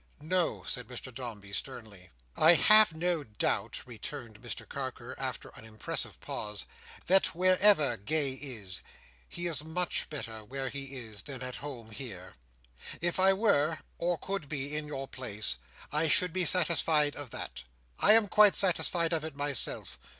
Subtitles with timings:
[0.19, 2.09] "No," said Mr Dombey, sternly.
[2.35, 6.65] "I have no doubt," returned Mr Carker, after an impressive pause,
[7.05, 8.81] "that wherever Gay is,
[9.29, 12.33] he is much better where he is, than at home here.
[12.99, 15.57] If I were, or could be, in your place,
[15.91, 17.65] I should be satisfied of that.
[17.99, 19.99] I am quite satisfied of it myself.